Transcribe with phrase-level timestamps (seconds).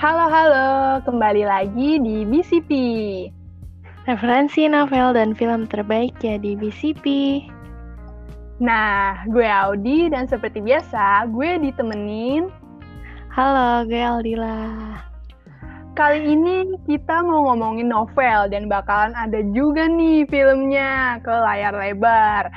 [0.00, 0.68] Halo, halo.
[1.04, 2.72] Kembali lagi di BCP.
[4.08, 7.04] Referensi novel dan film terbaik ya di BCP.
[8.64, 12.48] Nah, gue Audi dan seperti biasa, gue ditemenin.
[13.28, 14.72] Halo, gue Aldila.
[15.92, 22.48] Kali ini kita mau ngomongin novel dan bakalan ada juga nih filmnya ke layar lebar.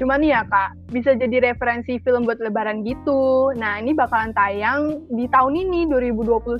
[0.00, 3.52] Cuman ya kak, bisa jadi referensi film buat lebaran gitu.
[3.52, 6.56] Nah ini bakalan tayang di tahun ini 2021.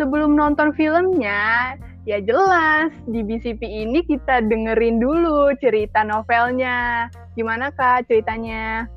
[0.00, 1.76] Sebelum nonton filmnya,
[2.08, 7.12] ya jelas di BCP ini kita dengerin dulu cerita novelnya.
[7.36, 8.88] Gimana kak ceritanya?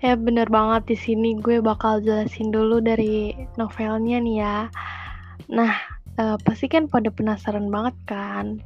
[0.00, 4.56] Ya bener banget di sini gue bakal jelasin dulu dari novelnya nih ya.
[5.52, 5.76] Nah,
[6.16, 8.64] uh, pasti kan pada penasaran banget kan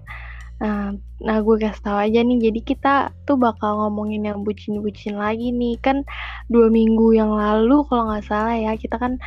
[0.59, 0.91] Nah,
[1.23, 5.79] nah gue kasih tau aja nih, jadi kita tuh bakal ngomongin yang bucin-bucin lagi nih.
[5.79, 6.03] Kan
[6.51, 9.23] dua minggu yang lalu kalau nggak salah ya, kita kan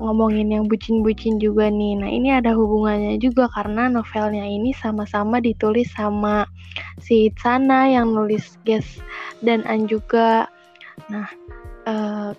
[0.00, 2.00] ngomongin yang bucin-bucin juga nih.
[2.00, 6.48] Nah ini ada hubungannya juga karena novelnya ini sama-sama ditulis sama
[6.98, 8.98] si Sana yang nulis Guess
[9.44, 10.48] dan An juga.
[11.12, 11.28] Nah,
[11.86, 12.32] uh,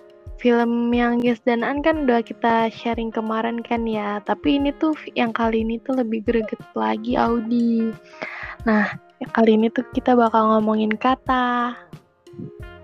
[0.44, 4.92] film yang Guess dan An kan udah kita sharing kemarin kan ya, tapi ini tuh
[5.16, 7.88] yang kali ini tuh lebih greget lagi Audi.
[8.68, 8.92] Nah,
[9.32, 11.72] kali ini tuh kita bakal ngomongin kata.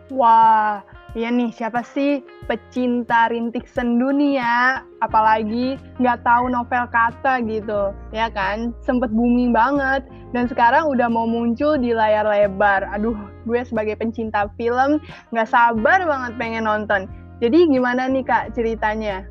[0.08, 0.80] Wah,
[1.12, 4.80] iya nih siapa sih pecinta rintik sendu nih ya?
[5.04, 8.72] Apalagi nggak tahu novel kata gitu, ya kan?
[8.80, 12.88] Sempet booming banget dan sekarang udah mau muncul di layar lebar.
[12.96, 14.96] Aduh, gue sebagai pencinta film
[15.28, 17.04] nggak sabar banget pengen nonton.
[17.40, 19.24] Jadi gimana nih kak ceritanya?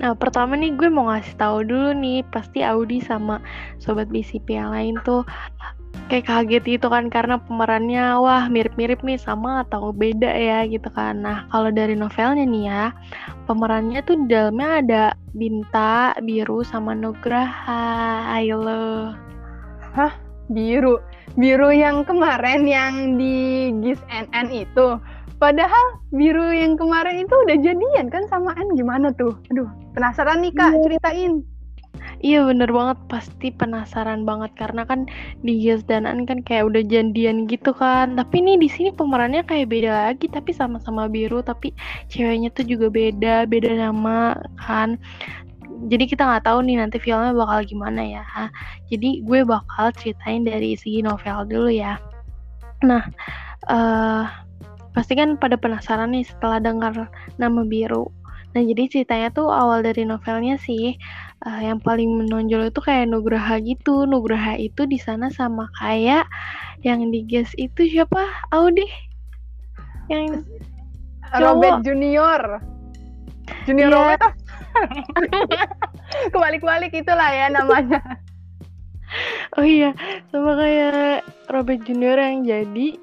[0.00, 3.44] Nah, pertama nih gue mau ngasih tahu dulu nih, pasti Audi sama
[3.76, 5.20] sobat BCP yang lain tuh
[6.08, 11.20] kayak kaget gitu kan karena pemerannya wah mirip-mirip nih sama atau beda ya gitu kan.
[11.20, 12.84] Nah, kalau dari novelnya nih ya,
[13.44, 15.04] pemerannya tuh di dalamnya ada
[15.36, 18.32] Binta, Biru sama Nugraha.
[18.32, 19.12] Ayo lo.
[19.92, 20.12] Hah?
[20.52, 21.00] Biru?
[21.36, 25.00] Biru yang kemarin yang di GIS NN itu?
[25.42, 29.34] Padahal biru yang kemarin itu udah jadian kan sama An gimana tuh?
[29.50, 30.82] Aduh, penasaran nih kak, yeah.
[30.86, 31.32] ceritain.
[32.22, 35.10] Iya bener banget, pasti penasaran banget karena kan
[35.42, 38.14] di Yes dan An kan kayak udah jandian gitu kan.
[38.14, 41.74] Tapi ini di sini pemerannya kayak beda lagi, tapi sama-sama biru, tapi
[42.06, 44.94] ceweknya tuh juga beda, beda nama kan.
[45.90, 48.22] Jadi kita nggak tahu nih nanti filmnya bakal gimana ya.
[48.86, 51.98] Jadi gue bakal ceritain dari segi novel dulu ya.
[52.86, 53.02] Nah,
[53.66, 54.26] uh,
[54.92, 57.08] pasti kan pada penasaran nih setelah dengar
[57.40, 58.08] nama biru.
[58.52, 60.96] Nah jadi ceritanya tuh awal dari novelnya sih
[61.48, 64.04] uh, yang paling menonjol itu kayak Nugraha gitu.
[64.04, 66.28] Nugraha itu di sana sama kayak
[66.84, 68.28] yang di guest itu siapa?
[68.52, 68.84] Audi?
[70.12, 70.44] Yang
[71.40, 72.60] Robert Junior.
[73.64, 73.96] Junior yeah.
[73.96, 74.22] Robert
[76.32, 78.00] Kebalik-balik itulah ya namanya.
[79.60, 79.92] Oh iya,
[80.32, 82.96] sama kayak Robert Junior yang jadi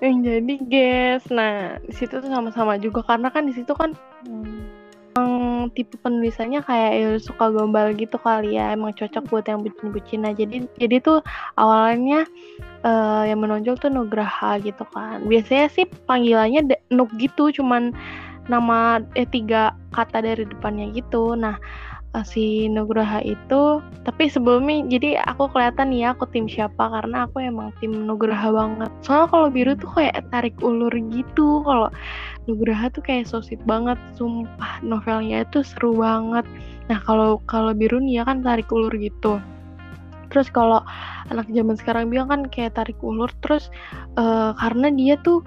[0.00, 3.92] yang jadi guys nah di situ tuh sama-sama juga karena kan di situ kan
[4.24, 4.80] hmm,
[5.74, 8.72] tipe penulisannya kayak ya suka gombal gitu kali ya.
[8.74, 10.24] Emang cocok buat yang bucin-bucin.
[10.24, 11.18] Nah jadi jadi tuh
[11.60, 12.24] awalnya
[12.82, 15.24] uh, yang menonjol tuh Nugraha gitu kan.
[15.26, 17.92] Biasanya sih panggilannya Nuk gitu cuman
[18.50, 21.36] nama eh tiga kata dari depannya gitu.
[21.38, 21.60] Nah
[22.26, 23.78] si Nugraha itu.
[24.02, 28.90] Tapi sebelumnya jadi aku kelihatan ya aku tim siapa karena aku emang tim Nugraha banget.
[29.06, 31.62] Soalnya kalau biru tuh kayak tarik ulur gitu.
[31.62, 31.88] Kalau
[32.50, 34.82] Nugraha tuh kayak sosit banget sumpah.
[34.82, 36.44] Novelnya itu seru banget.
[36.90, 39.38] Nah kalau kalau biru nih ya kan tarik ulur gitu.
[40.30, 40.82] Terus kalau
[41.30, 43.70] anak zaman sekarang bilang kan kayak tarik ulur terus
[44.18, 45.42] uh, karena dia tuh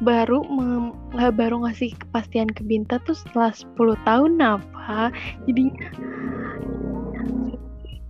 [0.00, 0.40] baru
[1.12, 5.12] baru ngasih kepastian ke Binta tuh setelah 10 tahun apa
[5.44, 5.68] jadi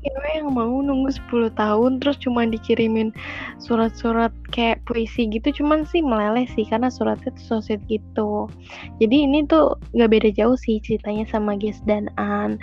[0.00, 3.12] cewek yang mau nunggu 10 tahun terus cuma dikirimin
[3.60, 8.48] surat-surat kayak puisi gitu cuman sih meleleh sih karena suratnya tuh sosit gitu.
[8.96, 12.56] Jadi ini tuh nggak beda jauh sih ceritanya sama Ges dan An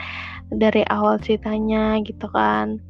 [0.49, 2.81] dari awal ceritanya gitu kan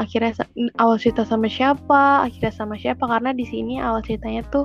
[0.00, 0.48] akhirnya
[0.80, 4.64] awal cerita sama siapa akhirnya sama siapa karena di sini awal ceritanya tuh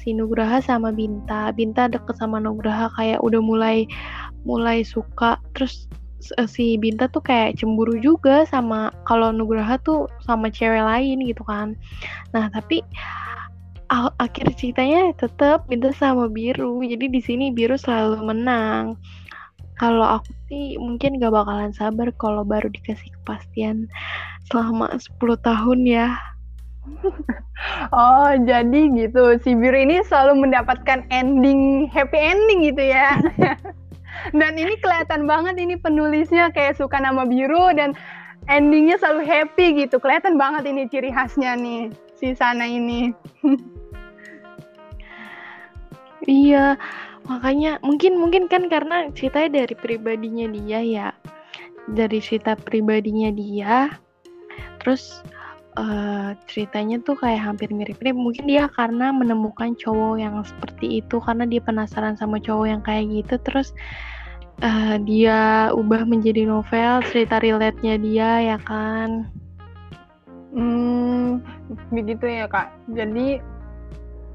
[0.00, 1.50] si Nugraha sama Binta.
[1.56, 3.88] Binta deket sama Nugraha kayak udah mulai
[4.44, 5.40] mulai suka.
[5.56, 5.88] Terus
[6.36, 11.42] eh, si Binta tuh kayak cemburu juga sama kalau Nugraha tuh sama cewek lain gitu
[11.46, 11.72] kan.
[12.36, 12.84] Nah tapi
[13.92, 16.82] akhir ceritanya tetap Binta sama Biru.
[16.82, 18.98] Jadi di sini Biru selalu menang
[19.76, 23.88] kalau aku sih mungkin gak bakalan sabar kalau baru dikasih kepastian
[24.48, 26.08] selama 10 tahun ya.
[27.92, 29.36] oh, jadi gitu.
[29.42, 33.20] Si Biru ini selalu mendapatkan ending happy ending gitu ya.
[34.34, 37.92] dan ini kelihatan banget ini penulisnya kayak suka nama biru dan
[38.50, 43.12] endingnya selalu happy gitu kelihatan banget ini ciri khasnya nih si sana ini
[46.26, 46.74] iya
[47.26, 51.08] makanya mungkin mungkin kan karena ceritanya dari pribadinya dia ya.
[51.86, 53.94] Dari cerita pribadinya dia.
[54.82, 55.22] Terus
[55.78, 58.16] uh, ceritanya tuh kayak hampir mirip-mirip.
[58.16, 63.06] Mungkin dia karena menemukan cowok yang seperti itu karena dia penasaran sama cowok yang kayak
[63.10, 63.34] gitu.
[63.46, 63.70] Terus
[64.64, 69.30] uh, dia ubah menjadi novel cerita relate-nya dia ya kan?
[70.56, 71.42] Hmm
[71.90, 72.72] begitu ya kak.
[72.94, 73.42] Jadi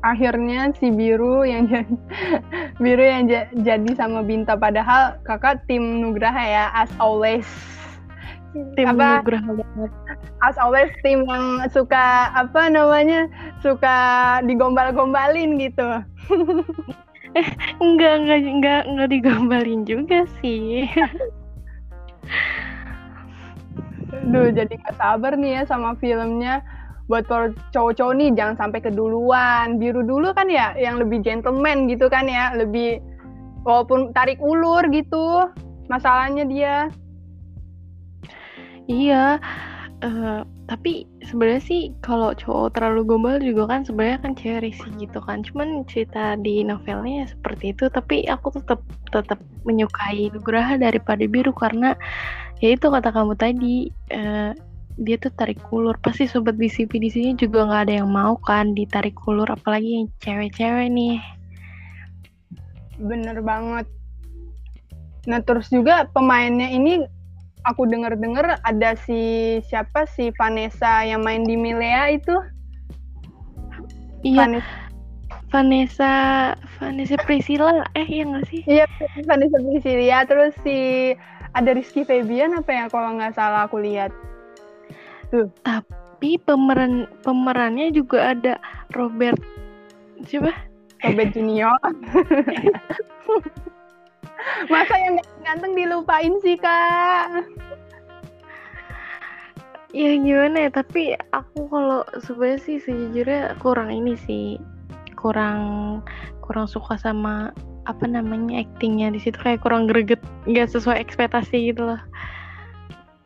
[0.01, 1.95] akhirnya si biru yang jadi
[2.83, 3.23] biru yang
[3.61, 4.57] jadi sama Binta.
[4.57, 7.47] Padahal kakak tim Nugraha ya as always.
[8.75, 9.51] Tim apa, Nugraha.
[9.61, 9.91] Banget
[10.41, 13.29] as always tim yang suka apa namanya
[13.61, 13.97] suka
[14.45, 15.89] digombal-gombalin gitu.
[17.79, 20.83] Enggak enggak enggak enggak digombalin juga sih.
[24.27, 26.59] Duh, jadi gak sabar nih ya sama filmnya.
[27.11, 29.75] Buat para cowok-cowok nih jangan sampai keduluan.
[29.75, 33.03] Biru dulu kan ya yang lebih gentleman gitu kan ya, lebih
[33.67, 35.51] walaupun tarik ulur gitu.
[35.91, 36.75] Masalahnya dia.
[38.87, 39.43] Iya.
[40.01, 40.41] Uh,
[40.71, 45.43] tapi sebenarnya sih kalau cowok terlalu gombal juga kan sebenarnya kan cewek sih gitu kan
[45.43, 48.79] cuman cerita di novelnya seperti itu tapi aku tetap
[49.11, 51.91] tetap menyukai Nugraha daripada biru karena
[52.63, 54.55] ya itu kata kamu tadi uh,
[54.99, 58.75] dia tuh tarik ulur pasti sobat BCP di sini juga nggak ada yang mau kan
[58.75, 61.17] ditarik ulur apalagi yang cewek-cewek nih
[63.01, 63.87] bener banget
[65.29, 67.05] nah terus juga pemainnya ini
[67.65, 72.35] aku dengar-dengar ada si siapa si Vanessa yang main di Milea itu.
[74.21, 74.45] Iya.
[74.45, 74.73] Vanessa
[75.51, 76.11] Vanessa
[76.79, 78.61] Vanessa Priscilla eh iya nggak sih?
[78.65, 78.85] Iya
[79.27, 81.11] Vanessa Priscilla terus si
[81.51, 84.13] ada Rizky Febian apa ya kalau nggak salah aku lihat.
[85.31, 85.47] Tuh.
[85.63, 88.59] Tapi pemeran pemerannya juga ada
[88.93, 89.39] Robert
[90.27, 90.53] siapa?
[91.01, 91.73] Robert Junior.
[94.73, 97.45] Masa yang ganteng dilupain sih, Kak?
[99.91, 104.55] Ya gimana ya, tapi aku kalau sebenarnya sih sejujurnya kurang ini sih.
[105.19, 105.59] Kurang
[106.41, 107.51] kurang suka sama
[107.89, 112.01] apa namanya aktingnya di situ kayak kurang greget, nggak sesuai ekspektasi gitu loh.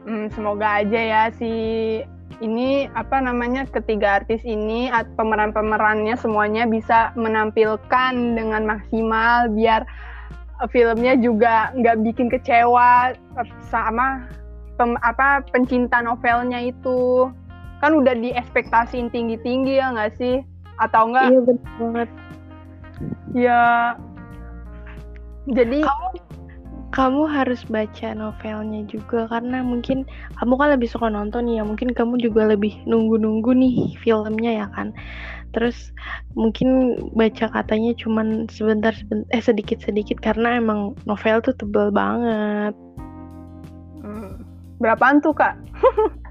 [0.05, 1.51] Hmm, semoga aja ya si
[2.43, 9.87] ini apa namanya ketiga artis ini pemeran-pemerannya semuanya bisa menampilkan dengan maksimal biar
[10.71, 13.17] filmnya juga nggak bikin kecewa
[13.67, 14.29] sama
[14.79, 17.31] pem, apa pencinta novelnya itu.
[17.83, 20.45] Kan udah diekspektasiin tinggi-tinggi ya nggak sih?
[20.79, 22.09] Atau enggak iya benar banget.
[23.35, 23.63] Ya.
[25.45, 26.09] Jadi kamu
[26.93, 30.05] kamu harus baca novelnya juga karena mungkin
[30.37, 34.93] kamu kan lebih suka nonton ya mungkin kamu juga lebih nunggu-nunggu nih filmnya ya kan.
[35.55, 35.95] Terus
[36.35, 42.75] mungkin baca katanya cuman sebentar, sebentar eh sedikit sedikit karena emang novel tuh tebel banget.
[44.05, 44.45] Hmm.
[44.77, 45.55] berapaan tuh kak?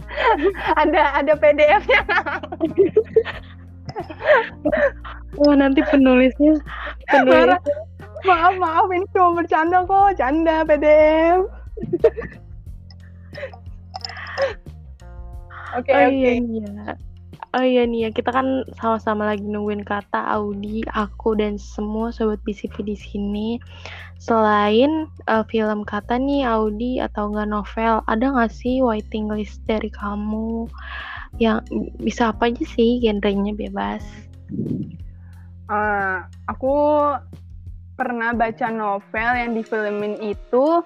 [0.81, 2.01] Ada ada PDF-nya
[5.35, 6.55] Wah nanti penulisnya
[7.11, 7.59] penulis
[8.25, 11.41] maaf maaf ini cuma bercanda kok canda PDF
[15.75, 16.15] Oke okay, oh, oke.
[16.15, 16.39] Okay.
[16.39, 16.93] Iya, iya.
[17.55, 22.43] Oh iya nih ya, kita kan sama-sama lagi nungguin kata Audi, aku dan semua sobat
[22.43, 23.49] BCP di sini.
[24.19, 29.87] Selain uh, film kata nih Audi atau enggak novel, ada nggak sih waiting list dari
[29.87, 30.67] kamu
[31.39, 31.63] yang
[32.03, 34.03] bisa apa aja sih genrenya bebas?
[35.71, 36.75] Uh, aku
[37.95, 40.83] pernah baca novel yang difilmin itu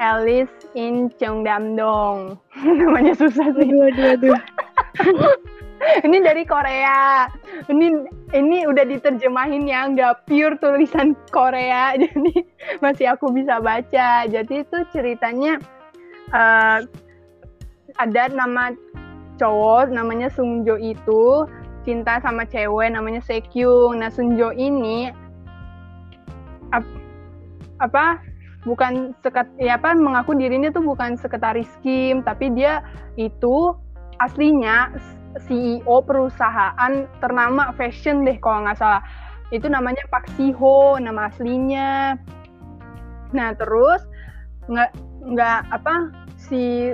[0.00, 2.38] Alice in Cheongdam-dong.
[2.80, 3.68] Namanya susah sih.
[3.68, 4.40] Aduh, aduh, aduh.
[6.06, 7.26] ini dari Korea.
[7.68, 7.86] Ini
[8.32, 12.34] ini udah diterjemahin ya, nggak pure tulisan Korea, jadi
[12.80, 14.26] masih aku bisa baca.
[14.26, 15.58] Jadi itu ceritanya
[16.32, 16.86] uh,
[18.00, 18.72] ada nama
[19.36, 21.44] cowok namanya Sungjo itu
[21.82, 24.00] cinta sama cewek namanya Sekyung.
[24.00, 25.10] Nah Sungjo ini
[27.82, 28.22] apa
[28.62, 32.86] bukan sekat ya apa mengaku dirinya tuh bukan sekretaris Kim tapi dia
[33.18, 33.74] itu
[34.22, 34.94] aslinya
[35.40, 39.02] CEO perusahaan ternama fashion deh kalau nggak salah.
[39.52, 42.16] Itu namanya Pak Siho, nama aslinya.
[43.32, 44.04] Nah terus
[44.68, 44.90] nggak
[45.32, 45.94] nggak apa
[46.36, 46.92] si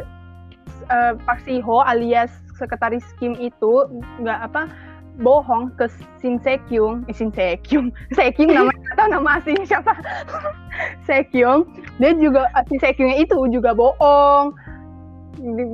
[0.91, 3.87] uh, Pak Siho alias sekretaris Kim itu
[4.23, 4.71] nggak apa
[5.19, 5.91] bohong ke
[6.23, 9.93] Shin Sekyung, eh, Shin Sekyung, Sekyung namanya atau nama aslinya siapa?
[11.07, 11.67] Sekyung,
[11.99, 14.55] dia juga eh, Shin Sekyungnya itu juga bohong,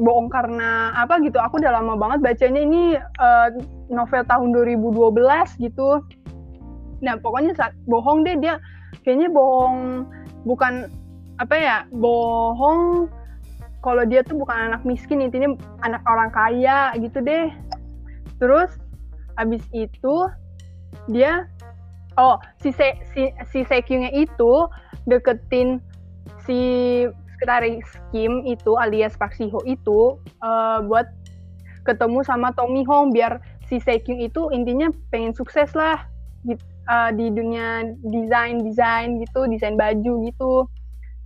[0.00, 1.36] bohong karena apa gitu?
[1.40, 2.60] Aku udah lama banget bacanya.
[2.64, 2.82] Ini
[3.20, 3.48] uh,
[3.88, 6.04] novel tahun 2012 gitu.
[7.00, 8.36] Nah pokoknya saat bohong deh.
[8.40, 8.60] Dia
[9.02, 10.08] kayaknya bohong
[10.44, 10.88] bukan
[11.42, 13.10] apa ya bohong
[13.82, 15.24] kalau dia tuh bukan anak miskin.
[15.24, 17.48] Intinya anak orang kaya gitu deh.
[18.36, 18.76] Terus
[19.40, 20.28] abis itu
[21.10, 21.50] dia
[22.18, 24.68] oh si Se, si si Sekyungnya itu
[25.04, 25.82] deketin
[26.46, 26.60] si
[27.34, 31.10] sekretaris Kim itu alias Park Siho itu uh, buat
[31.84, 36.08] ketemu sama Tommy Hong biar si Sekyung itu intinya pengen sukses lah
[36.48, 40.52] gitu, uh, di dunia desain desain gitu desain baju gitu.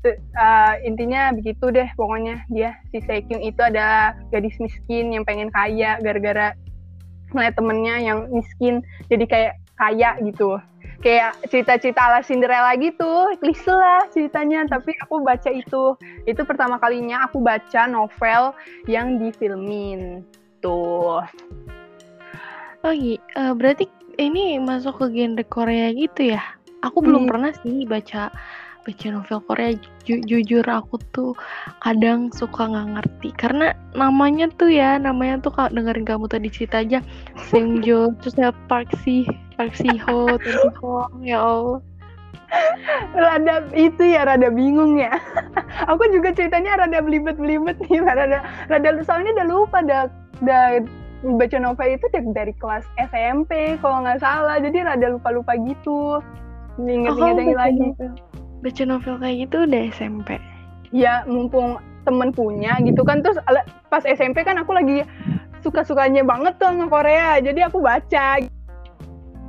[0.06, 5.98] Uh, intinya begitu deh pokoknya dia si Sekyung itu ada gadis miskin yang pengen kaya
[5.98, 6.54] gara-gara
[7.32, 10.58] ngeliat temennya yang miskin jadi kayak kaya gitu.
[10.98, 15.94] Kayak cerita-cerita ala Cinderella gitu klise lah ceritanya tapi aku baca itu.
[16.26, 18.52] Itu pertama kalinya aku baca novel
[18.90, 20.26] yang difilmin.
[20.58, 21.22] Tuh.
[22.82, 23.86] Oh iya uh, berarti
[24.18, 26.42] ini masuk ke genre Korea gitu ya?
[26.82, 27.30] Aku belum hmm.
[27.30, 28.30] pernah sih baca
[28.88, 29.70] baca novel Korea
[30.08, 31.36] Ju jujur aku tuh
[31.84, 33.28] kadang suka nggak ngerti.
[33.36, 37.04] Karena namanya tuh ya namanya tuh kalau dengerin kamu tadi cerita aja
[37.52, 39.28] Sengjo terus ya Park Si
[39.60, 41.84] Park Si Ho Tony Hong ya Allah.
[43.12, 45.12] Rada itu ya rada bingung ya.
[45.92, 48.40] Aku juga ceritanya rada belibet-belibet nih rada
[48.72, 50.08] rada soalnya udah lupa dah
[50.40, 50.80] udah
[51.36, 54.56] baca novel itu dari kelas SMP kalau nggak salah.
[54.56, 56.24] Jadi rada lupa-lupa gitu.
[56.80, 57.86] Inget-inget oh, lagi
[58.58, 60.38] baca novel kayak gitu udah SMP
[60.90, 63.36] ya mumpung temen punya gitu kan terus
[63.92, 65.04] pas SMP kan aku lagi
[65.60, 68.40] suka-sukanya banget tuh sama Korea jadi aku baca.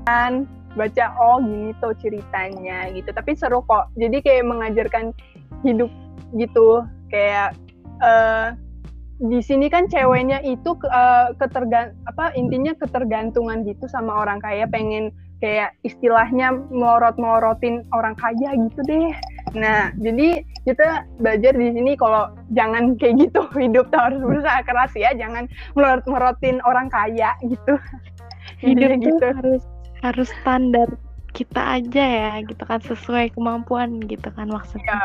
[0.08, 3.94] Kan baca oh gini tuh ceritanya gitu tapi seru kok.
[3.96, 5.14] Jadi kayak mengajarkan
[5.66, 5.90] hidup
[6.38, 7.58] gitu kayak
[8.02, 8.54] uh,
[9.20, 15.12] di sini kan ceweknya itu uh, ketergan apa intinya ketergantungan gitu sama orang kaya pengen
[15.40, 19.12] kayak istilahnya melorot-melorotin orang kaya gitu deh.
[19.56, 24.94] Nah, jadi kita belajar di sini kalau jangan kayak gitu hidup tuh harus berusaha keras
[24.94, 27.80] ya, jangan melorot-melorotin orang kaya gitu.
[28.60, 29.28] Hidup tuh gitu.
[29.40, 29.62] harus
[30.04, 30.88] harus standar
[31.32, 35.00] kita aja ya, gitu kan sesuai kemampuan gitu kan maksudnya.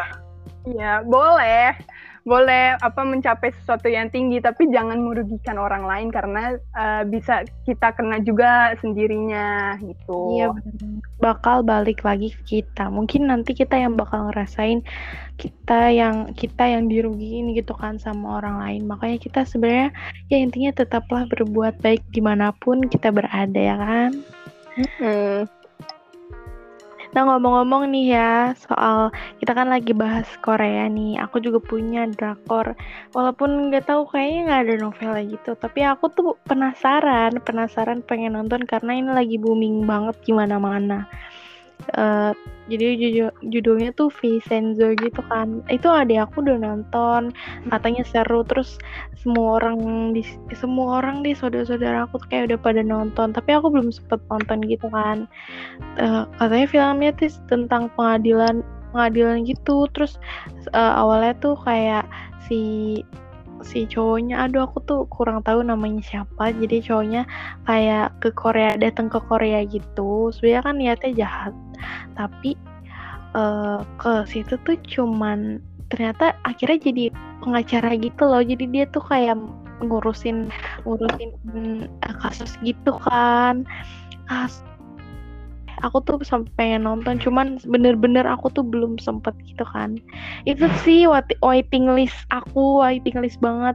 [0.64, 1.76] Iya, ya, boleh
[2.25, 7.93] boleh apa mencapai sesuatu yang tinggi tapi jangan merugikan orang lain karena uh, bisa kita
[7.93, 10.40] kena juga sendirinya gitu.
[10.40, 10.49] Iya
[11.21, 12.88] Bakal balik lagi ke kita.
[12.88, 14.81] Mungkin nanti kita yang bakal ngerasain
[15.37, 18.83] kita yang kita yang dirugiin gitu kan sama orang lain.
[18.88, 19.93] Makanya kita sebenarnya
[20.33, 24.11] ya intinya tetaplah berbuat baik di mana pun kita berada ya kan.
[24.81, 25.53] Mm -hmm.
[27.14, 31.23] Nah ngomong-ngomong nih ya soal kita kan lagi bahas Korea nih.
[31.23, 32.75] Aku juga punya drakor.
[33.14, 35.50] Walaupun nggak tahu kayaknya nggak ada novel gitu.
[35.54, 41.06] Tapi aku tuh penasaran, penasaran pengen nonton karena ini lagi booming banget gimana mana.
[41.95, 42.33] Uh,
[42.64, 42.97] jadi
[43.45, 45.61] judulnya tuh Vincenzo gitu kan.
[45.69, 47.35] Itu ada aku udah nonton
[47.69, 48.40] katanya seru.
[48.49, 48.81] Terus
[49.21, 50.25] semua orang di
[50.57, 53.37] semua orang di saudara-saudara aku tuh kayak udah pada nonton.
[53.37, 55.28] Tapi aku belum sempet nonton gitu kan.
[56.00, 58.64] Uh, katanya filmnya tuh tentang pengadilan
[58.97, 59.85] pengadilan gitu.
[59.93, 60.16] Terus
[60.73, 62.09] uh, awalnya tuh kayak
[62.49, 63.00] si
[63.64, 64.44] si cowoknya.
[64.44, 66.52] Aduh aku tuh kurang tahu namanya siapa.
[66.52, 67.25] Jadi cowoknya
[67.64, 70.28] kayak ke Korea datang ke Korea gitu.
[70.30, 71.54] Sebenarnya kan niatnya jahat.
[72.14, 72.54] Tapi
[73.33, 77.04] uh, ke situ tuh cuman ternyata akhirnya jadi
[77.40, 78.44] pengacara gitu loh.
[78.44, 79.40] Jadi dia tuh kayak
[79.83, 80.52] ngurusin
[80.85, 81.30] ngurusin
[82.04, 83.64] uh, kasus gitu kan.
[84.28, 84.74] Kasus
[85.83, 89.99] aku tuh sampai nonton cuman bener-bener aku tuh belum sempet gitu kan
[90.47, 91.09] itu sih
[91.43, 93.75] waiting list aku waiting list banget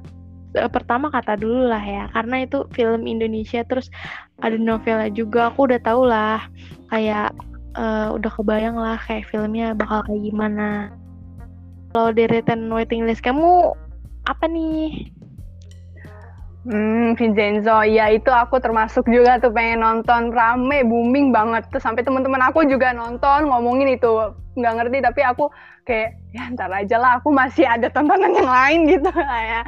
[0.55, 3.91] eh, pertama kata dulu lah ya karena itu film Indonesia terus
[4.39, 6.39] ada novelnya juga aku udah tau lah
[6.87, 7.35] kayak
[7.77, 10.93] uh, udah kebayang lah kayak filmnya bakal kayak gimana.
[11.93, 13.73] Kalau deretan waiting list kamu
[14.29, 15.09] apa nih?
[16.67, 20.27] Hmm, Vincenzo, ya itu aku termasuk juga tuh pengen nonton.
[20.35, 21.63] Rame, booming banget.
[21.71, 24.35] Terus sampai teman-teman aku juga nonton ngomongin itu.
[24.59, 25.47] Nggak ngerti tapi aku
[25.87, 29.07] kayak ya ntar aja lah aku masih ada tontonan yang lain gitu.
[29.23, 29.63] Ya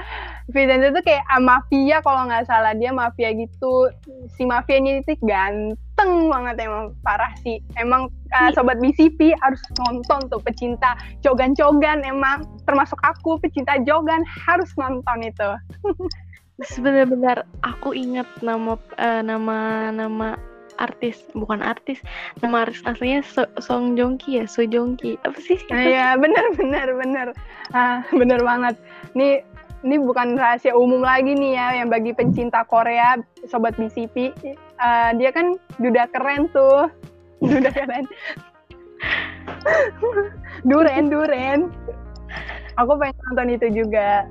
[0.51, 3.87] Vincenzo tuh kayak ah, mafia kalau nggak salah dia mafia gitu.
[4.35, 7.63] Si mafianya itu ganteng banget emang parah sih.
[7.79, 12.03] Emang uh, sobat BCP harus nonton tuh pecinta jogan-jogan.
[12.03, 15.49] Emang termasuk aku pecinta jogan harus nonton itu
[16.65, 20.37] sebenarnya aku ingat nama uh, nama nama
[20.81, 22.01] artis bukan artis
[22.41, 25.59] nama artis aslinya so Song Joong Ki ya So Joong Ki apa sih?
[25.69, 27.27] Iya benar benar benar.
[27.75, 28.75] Ah benar banget.
[29.13, 29.45] Nih
[29.81, 33.17] ini bukan rahasia umum lagi nih ya yang bagi pencinta Korea
[33.49, 36.89] sobat BCP uh, eh, dia kan udah keren tuh.
[37.41, 38.05] Udah keren.
[40.69, 41.73] Duren duren.
[42.77, 44.29] Aku pengen nonton itu juga.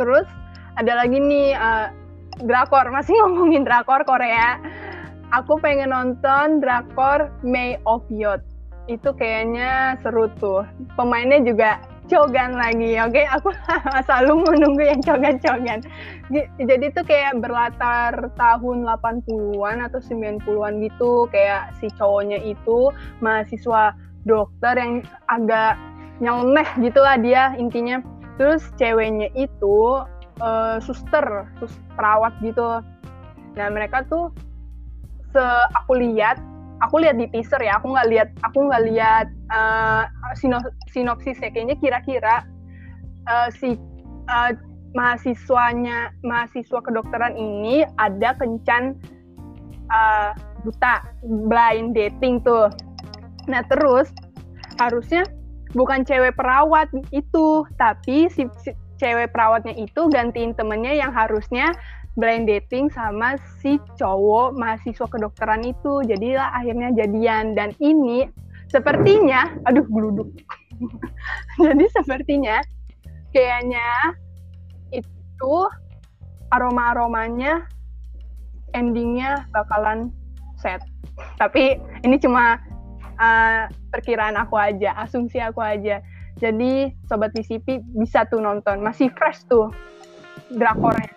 [0.00, 0.24] Terus
[0.78, 1.90] ada lagi nih uh,
[2.46, 2.88] drakor.
[2.94, 4.62] Masih ngomongin drakor Korea.
[5.34, 8.44] Aku pengen nonton drakor May of Youth.
[8.88, 10.64] Itu kayaknya seru tuh.
[10.96, 11.76] Pemainnya juga
[12.08, 13.12] cogan lagi oke?
[13.12, 13.28] Okay?
[13.28, 13.52] aku
[14.08, 15.84] selalu menunggu yang cogan-cogan.
[16.56, 21.28] Jadi itu kayak berlatar tahun 80-an atau 90-an gitu.
[21.28, 22.88] Kayak si cowoknya itu
[23.20, 23.92] mahasiswa
[24.24, 25.76] dokter yang agak
[26.24, 28.00] nyeleneh gitulah dia intinya.
[28.40, 30.00] Terus ceweknya itu
[30.42, 32.82] uh, suster sus perawat gitu.
[33.56, 34.30] Nah mereka tuh
[35.34, 35.44] se
[35.76, 36.40] aku lihat
[36.80, 40.06] aku lihat di teaser ya aku nggak lihat aku nggak lihat uh,
[40.88, 42.46] sinopsisnya kayaknya kira-kira
[43.28, 43.76] uh, si
[44.30, 44.52] uh,
[44.96, 48.96] mahasiswanya mahasiswa kedokteran ini ada kencan
[49.92, 50.32] uh,
[50.64, 52.72] buta blind dating tuh.
[53.46, 54.08] Nah terus
[54.80, 55.26] harusnya
[55.76, 61.72] bukan cewek perawat itu tapi si, si cewek perawatnya itu gantiin temennya yang harusnya
[62.18, 66.02] blind dating sama si cowok mahasiswa kedokteran itu.
[66.04, 68.26] Jadilah akhirnya jadian dan ini
[68.68, 70.28] sepertinya aduh geluduk.
[71.64, 72.58] Jadi sepertinya
[73.30, 74.18] kayaknya
[74.90, 75.54] itu
[76.50, 77.64] aroma-aromanya
[78.74, 80.10] endingnya bakalan
[80.58, 80.82] set.
[81.38, 82.58] Tapi ini cuma
[83.18, 86.02] uh, perkiraan aku aja, asumsi aku aja.
[86.38, 89.70] Jadi sobat PCP bisa tuh nonton, masih fresh tuh
[90.54, 91.10] drakornya.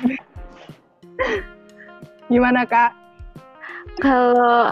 [2.32, 2.94] Gimana kak?
[3.98, 4.70] Kalau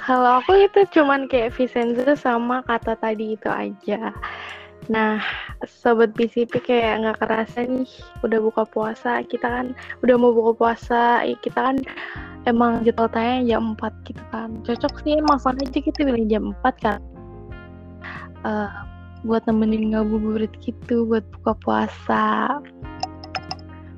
[0.00, 4.14] kalau aku itu cuman kayak Vincenzo sama kata tadi itu aja.
[4.88, 5.20] Nah,
[5.68, 7.90] sobat BCP kayak nggak kerasa nih
[8.24, 9.20] udah buka puasa.
[9.26, 9.66] Kita kan
[10.00, 11.76] udah mau buka puasa, kita kan
[12.48, 14.48] emang jadwal tayang jam 4 gitu kan.
[14.64, 17.00] Cocok sih emang aja kita pilih jam 4 kan.
[18.40, 18.72] Uh,
[19.20, 22.26] buat nemenin ngabuburit gitu, buat buka puasa.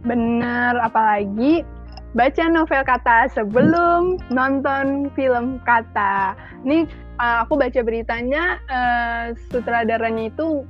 [0.02, 1.62] Bener, apalagi
[2.12, 6.34] baca novel kata sebelum nonton film kata.
[6.66, 6.90] Ini
[7.22, 10.66] uh, aku baca beritanya uh, sutradaranya itu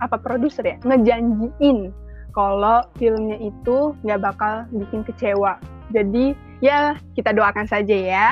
[0.00, 1.92] apa produser ya ngejanjiin
[2.32, 5.60] kalau filmnya itu nggak bakal bikin kecewa.
[5.92, 8.28] Jadi ya kita doakan saja ya.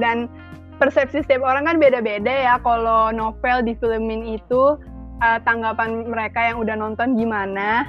[0.00, 0.32] Dan
[0.80, 2.54] persepsi setiap orang kan beda-beda ya.
[2.64, 4.80] Kalau novel di filmin itu
[5.20, 7.84] uh, tanggapan mereka yang udah nonton gimana?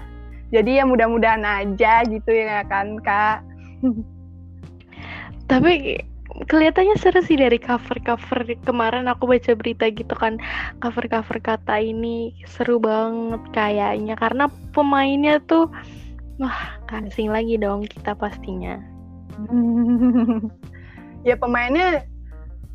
[0.52, 3.40] Jadi ya mudah-mudahan aja gitu ya kan kak.
[5.52, 6.04] Tapi
[6.48, 10.36] kelihatannya seru sih dari cover-cover kemarin aku baca berita gitu kan.
[10.84, 14.20] Cover-cover kata ini seru banget kayaknya.
[14.20, 15.72] Karena pemainnya tuh
[16.44, 18.76] wah kasing lagi dong kita pastinya.
[21.22, 22.02] Ya pemainnya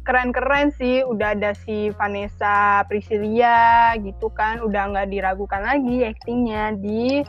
[0.06, 7.26] keren-keren sih udah ada si Vanessa Priscilia gitu kan udah nggak diragukan lagi aktingnya di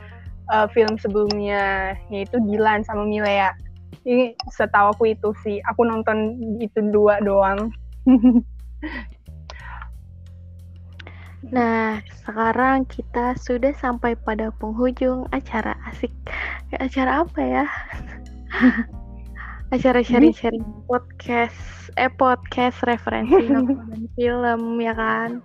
[0.54, 3.52] uh, film sebelumnya yaitu Dilan sama Milea.
[4.08, 5.58] Ini setahu aku itu sih.
[5.74, 7.74] Aku nonton itu dua doang.
[11.48, 16.12] Nah, sekarang kita sudah sampai pada penghujung acara asik.
[16.76, 17.66] Acara apa ya?
[19.68, 25.44] acara sharing-sharing podcast, eh podcast referensi nonton film ya kan?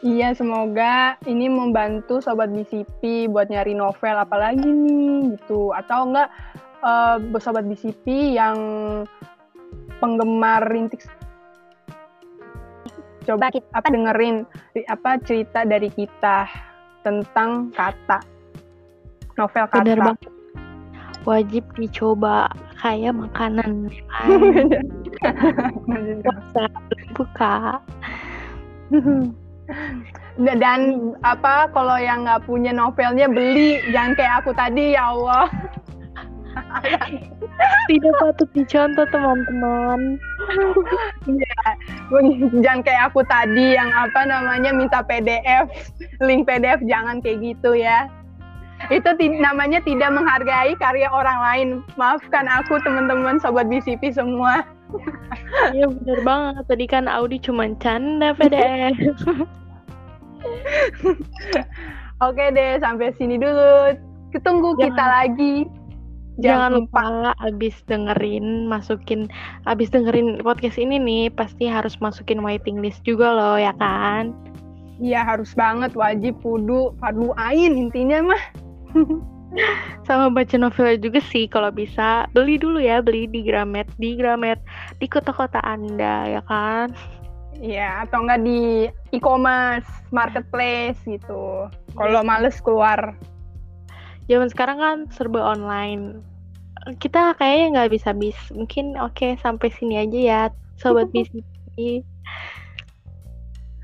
[0.00, 5.74] Iya, semoga ini membantu sobat BCP buat nyari novel apalagi nih gitu.
[5.76, 6.28] Atau enggak
[6.84, 8.56] uh, sobat BCP yang
[10.00, 11.04] penggemar rintik
[13.26, 14.46] coba kita apa dengerin
[14.86, 16.46] apa cerita dari kita
[17.02, 18.22] tentang kata
[19.34, 19.82] novel kata.
[19.82, 20.35] Bener banget.
[21.26, 22.46] Wajib dicoba
[22.78, 23.90] kayak makanan
[26.54, 26.70] kan.
[27.18, 27.82] buka.
[30.38, 30.80] dan
[31.26, 33.82] apa kalau yang nggak punya novelnya beli.
[33.90, 35.50] Jangan kayak aku tadi ya Allah.
[37.90, 40.22] Tidak patut dicontoh teman-teman.
[41.26, 41.58] Ya
[42.62, 45.66] jangan kayak aku tadi yang apa namanya minta PDF
[46.22, 48.06] link PDF jangan kayak gitu ya
[48.90, 49.10] itu
[49.42, 51.68] namanya tidak menghargai karya orang lain
[51.98, 54.62] maafkan aku teman-teman sobat BCP semua
[55.74, 56.64] Iya bener banget.
[56.70, 58.94] Tadi kan Audi cuma canda PDF.
[62.22, 63.98] Oke deh, sampai sini dulu.
[64.30, 65.54] Ketunggu Jangan- kita lagi.
[66.36, 69.24] Jangan lupa abis dengerin, masukin,
[69.64, 74.36] abis dengerin podcast ini nih, pasti harus masukin waiting list juga loh, ya kan?
[75.00, 78.42] Iya harus banget wajib kudu fardu ain intinya mah.
[80.06, 82.28] Sama baca novel juga sih, kalau bisa.
[82.36, 84.60] Beli dulu ya, beli di Gramet, di Gramet,
[85.00, 86.92] di kota-kota Anda, ya kan?
[87.56, 88.84] Iya atau enggak di
[89.16, 91.72] e-commerce, marketplace gitu.
[91.96, 93.16] Kalau males keluar.
[94.28, 96.20] Zaman sekarang kan serba online.
[97.00, 98.36] Kita kayaknya nggak bisa bis.
[98.52, 100.40] Mungkin oke sampai sini aja ya,
[100.76, 102.04] sobat BCP.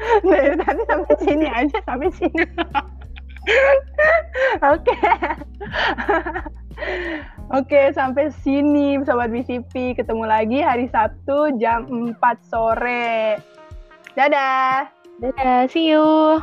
[0.28, 2.44] Dari tadi sampai sini aja sampai sini.
[4.74, 4.96] Oke.
[7.52, 9.98] Oke, sampai sini sobat BCP.
[9.98, 11.84] Ketemu lagi hari Sabtu jam
[12.16, 12.16] 4
[12.48, 13.38] sore.
[14.16, 14.88] Dadah.
[15.20, 16.40] Dadah, see you.